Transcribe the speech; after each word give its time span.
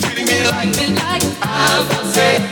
Treating 0.00 0.26
me 0.26 0.44
like, 0.50 0.74
like 0.96 1.22
I 1.40 1.86
was 1.88 2.14
saved. 2.14 2.51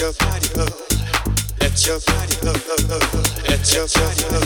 your 0.00 0.12
body 0.14 0.48
up. 0.56 0.72
Let 1.60 1.86
your 1.86 2.00
body 2.00 2.36
up. 2.48 2.56
Let 3.46 3.74
your 3.74 3.86
body 3.86 4.24
up. 4.34 4.39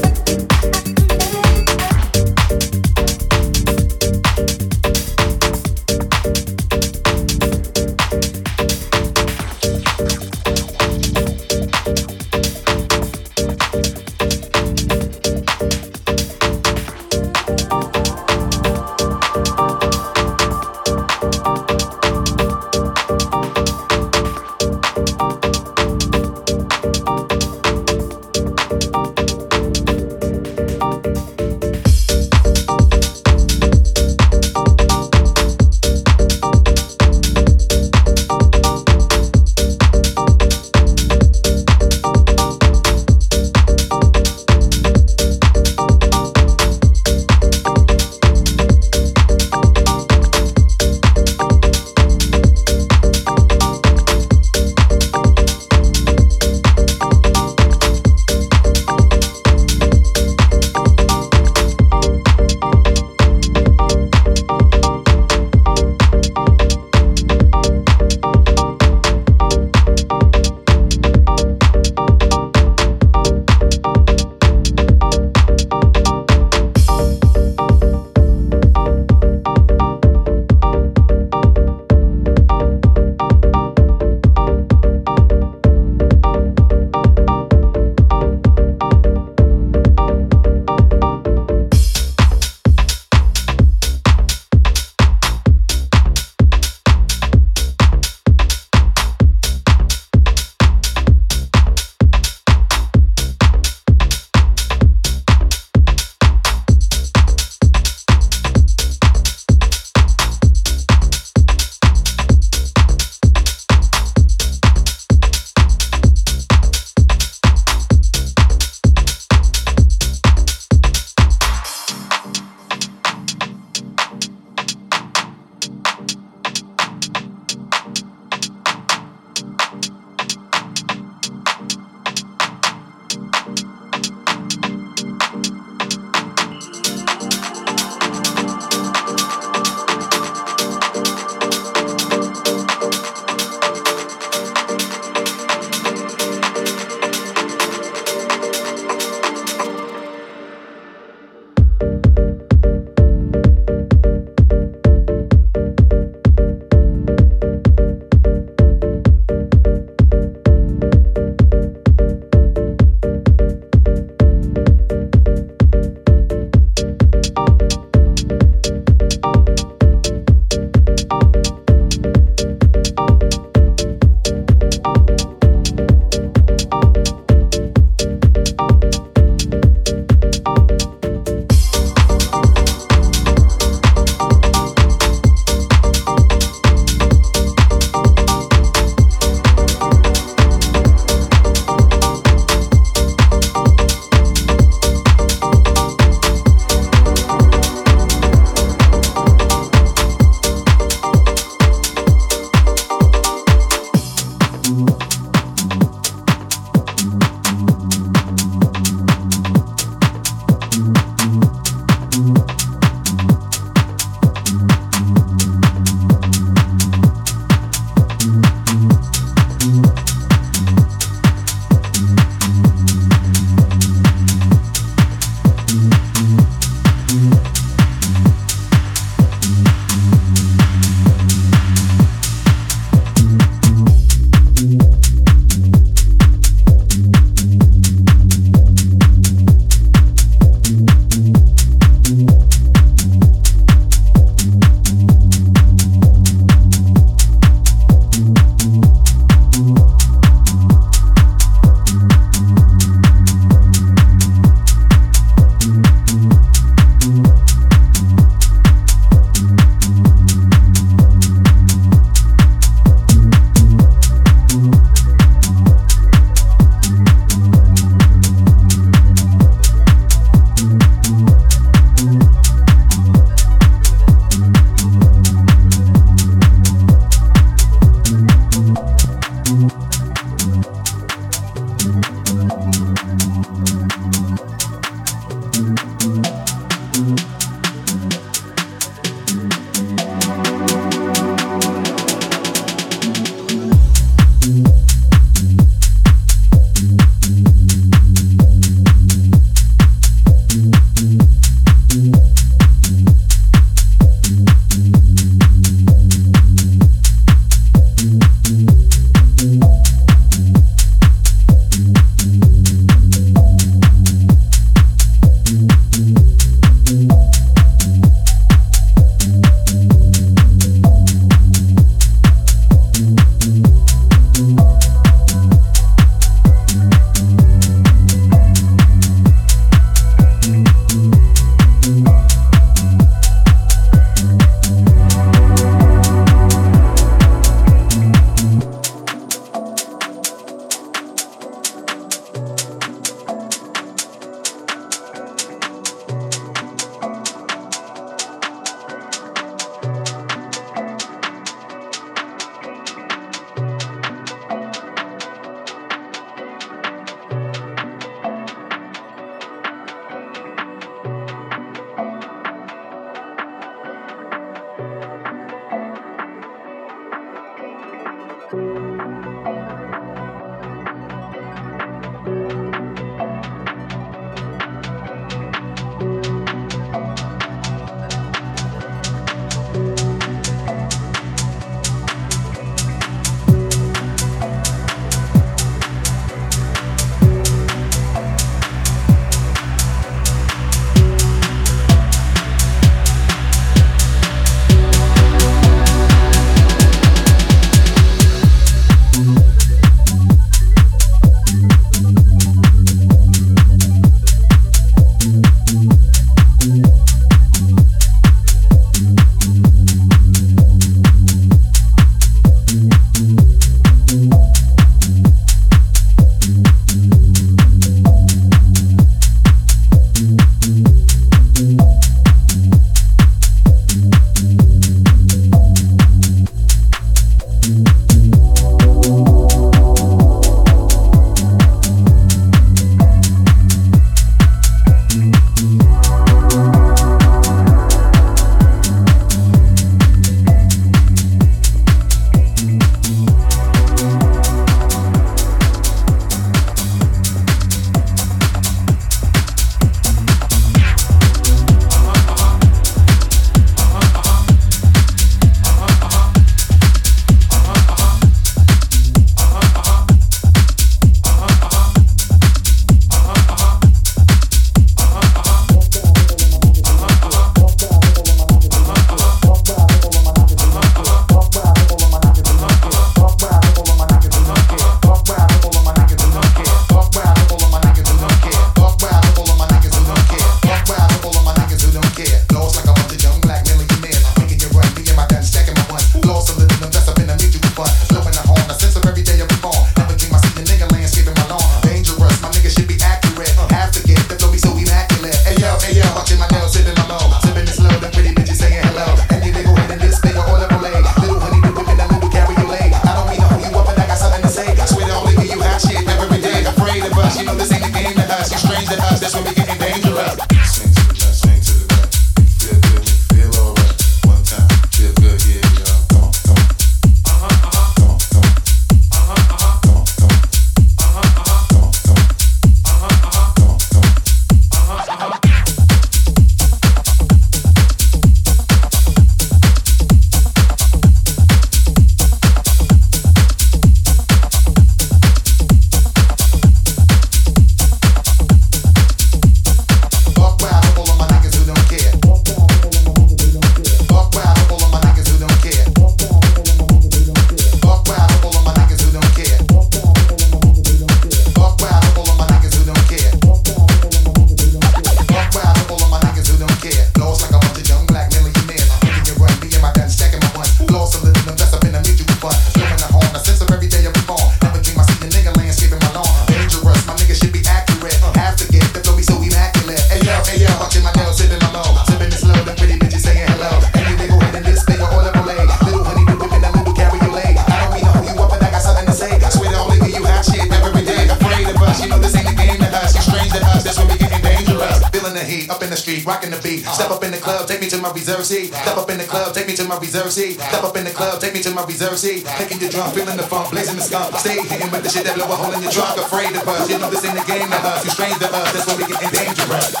Club, 591.21 591.39
take 591.39 591.53
me 591.53 591.61
to 591.61 591.69
my 591.71 591.85
reserve 591.85 592.17
seat. 592.17 592.45
Taking 592.57 592.81
your 592.81 592.89
drum, 592.89 593.11
feeling 593.13 593.37
the 593.37 593.43
funk, 593.43 593.69
blazing 593.69 593.95
the 593.95 594.01
skunk. 594.01 594.35
Stay 594.37 594.57
hitting 594.65 594.89
with 594.89 595.03
the 595.03 595.09
shit 595.09 595.23
that 595.25 595.35
blow 595.35 595.45
a 595.45 595.55
hole 595.55 595.73
in 595.73 595.81
your 595.83 595.91
trunk. 595.91 596.17
Afraid 596.17 596.55
of 596.55 596.67
us, 596.67 596.89
you 596.89 596.97
know 596.97 597.09
this 597.11 597.23
ain't 597.23 597.37
the 597.37 597.45
game 597.45 597.69
to 597.69 597.77
us. 597.77 598.03
You 598.03 598.11
strange 598.11 598.37
to 598.39 598.49
us, 598.49 598.73
that's 598.73 598.87
when 598.87 598.97
we 598.97 599.05
get 599.05 599.21
dangerous. 599.31 600.00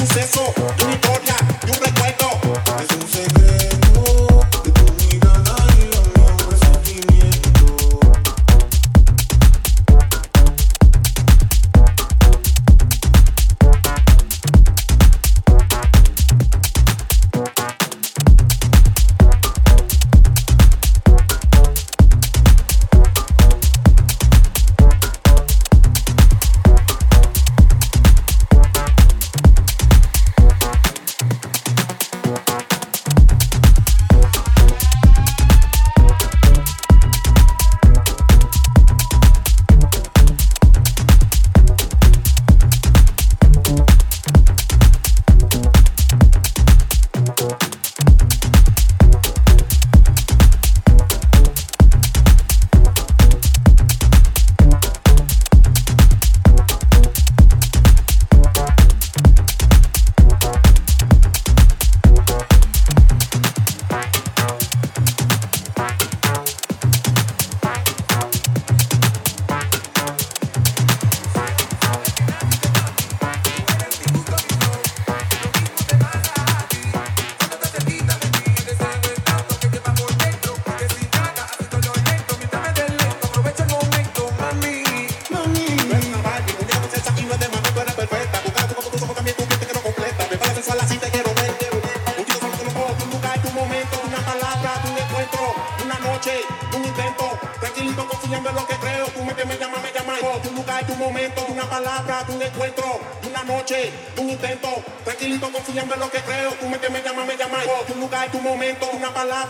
Suceso, 0.00 0.54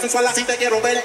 sensual 0.00 0.26
así 0.26 0.44
te 0.44 0.56
quiero 0.56 0.80
ver. 0.80 1.04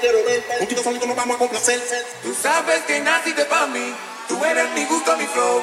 Un 0.60 0.66
tiro 0.66 0.82
solito 0.82 1.06
nos 1.06 1.16
vamos 1.16 1.36
a 1.36 1.38
complacer. 1.38 1.80
Tú 2.22 2.34
sabes 2.34 2.82
que 2.86 3.00
naciste 3.00 3.44
para 3.44 3.66
mí. 3.66 3.94
Tú 4.28 4.42
eres 4.44 4.70
mi 4.70 4.84
gusto, 4.86 5.16
mi 5.16 5.26
flow. 5.26 5.62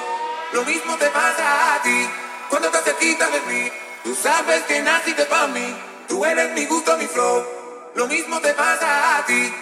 Lo 0.53 0.65
mismo 0.65 0.97
te 0.97 1.07
pasa 1.07 1.75
a 1.75 1.81
ti 1.81 2.09
cuando 2.49 2.69
te 2.69 2.77
cerquita 2.79 3.27
de 3.29 3.41
mí. 3.41 3.71
Tú 4.03 4.15
sabes 4.15 4.63
que 4.63 4.81
naciste 4.81 5.25
para 5.25 5.47
mí. 5.47 5.75
Tú 6.07 6.25
eres 6.25 6.51
mi 6.51 6.65
gusto, 6.65 6.97
mi 6.97 7.07
flow. 7.07 7.45
Lo 7.95 8.07
mismo 8.07 8.39
te 8.41 8.53
pasa 8.53 9.17
a 9.17 9.25
ti. 9.25 9.53